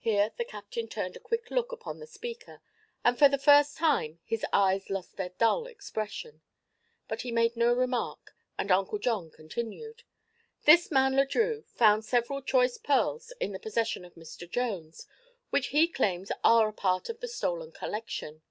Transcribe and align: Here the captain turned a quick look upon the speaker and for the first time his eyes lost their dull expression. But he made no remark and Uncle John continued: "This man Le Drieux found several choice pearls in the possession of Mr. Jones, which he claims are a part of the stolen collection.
Here 0.00 0.32
the 0.36 0.44
captain 0.44 0.88
turned 0.88 1.14
a 1.14 1.20
quick 1.20 1.52
look 1.52 1.70
upon 1.70 2.00
the 2.00 2.06
speaker 2.08 2.60
and 3.04 3.16
for 3.16 3.28
the 3.28 3.38
first 3.38 3.76
time 3.76 4.18
his 4.24 4.44
eyes 4.52 4.90
lost 4.90 5.16
their 5.16 5.28
dull 5.28 5.66
expression. 5.68 6.42
But 7.06 7.22
he 7.22 7.30
made 7.30 7.56
no 7.56 7.72
remark 7.72 8.34
and 8.58 8.72
Uncle 8.72 8.98
John 8.98 9.30
continued: 9.30 10.02
"This 10.64 10.90
man 10.90 11.14
Le 11.14 11.26
Drieux 11.26 11.62
found 11.68 12.04
several 12.04 12.42
choice 12.42 12.76
pearls 12.76 13.32
in 13.38 13.52
the 13.52 13.60
possession 13.60 14.04
of 14.04 14.14
Mr. 14.16 14.50
Jones, 14.50 15.06
which 15.50 15.68
he 15.68 15.86
claims 15.86 16.32
are 16.42 16.68
a 16.68 16.72
part 16.72 17.08
of 17.08 17.20
the 17.20 17.28
stolen 17.28 17.70
collection. 17.70 18.42